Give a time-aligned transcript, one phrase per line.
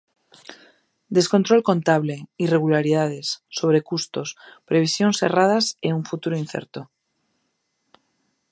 [1.17, 2.15] Descontrol contable,
[2.45, 3.27] "irregularidades",
[3.59, 4.27] sobrecustos,
[4.69, 6.81] previsións erradas e un futuro incerto.